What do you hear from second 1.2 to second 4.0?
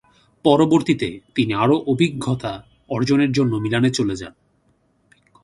তিনি আরো অভিজ্ঞতা অর্জনের জন্য মিলানে